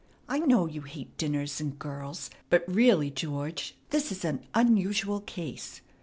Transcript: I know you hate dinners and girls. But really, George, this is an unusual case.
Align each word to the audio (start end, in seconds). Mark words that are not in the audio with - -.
I 0.27 0.39
know 0.39 0.65
you 0.65 0.81
hate 0.81 1.15
dinners 1.15 1.61
and 1.61 1.77
girls. 1.77 2.31
But 2.49 2.63
really, 2.67 3.11
George, 3.11 3.75
this 3.91 4.11
is 4.11 4.25
an 4.25 4.47
unusual 4.55 5.19
case. 5.21 5.81